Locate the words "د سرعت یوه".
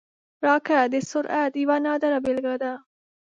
0.93-1.77